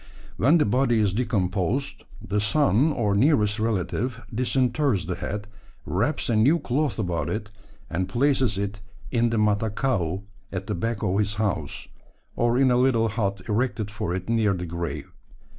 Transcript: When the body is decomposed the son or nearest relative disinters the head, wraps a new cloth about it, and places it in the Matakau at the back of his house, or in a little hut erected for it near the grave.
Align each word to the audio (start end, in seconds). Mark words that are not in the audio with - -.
When 0.37 0.57
the 0.57 0.65
body 0.65 0.99
is 0.99 1.13
decomposed 1.13 2.05
the 2.27 2.41
son 2.41 2.91
or 2.91 3.13
nearest 3.13 3.59
relative 3.59 4.25
disinters 4.33 5.05
the 5.05 5.13
head, 5.13 5.47
wraps 5.85 6.27
a 6.27 6.35
new 6.35 6.57
cloth 6.57 6.97
about 6.97 7.29
it, 7.29 7.51
and 7.87 8.09
places 8.09 8.57
it 8.57 8.81
in 9.11 9.29
the 9.29 9.37
Matakau 9.37 10.23
at 10.51 10.65
the 10.65 10.73
back 10.73 11.03
of 11.03 11.19
his 11.19 11.35
house, 11.35 11.87
or 12.35 12.57
in 12.57 12.71
a 12.71 12.77
little 12.77 13.09
hut 13.09 13.43
erected 13.47 13.91
for 13.91 14.11
it 14.15 14.27
near 14.27 14.55
the 14.55 14.65
grave. 14.65 15.11